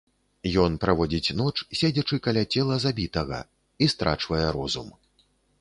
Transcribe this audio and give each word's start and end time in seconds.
Ён 0.61 0.77
праводзіць 0.85 1.35
ноч, 1.41 1.53
седзячы 1.81 2.19
каля 2.29 2.43
цела 2.55 2.81
забітага, 2.87 3.39
і 3.85 3.93
страчвае 3.97 4.45
розум. 4.61 4.93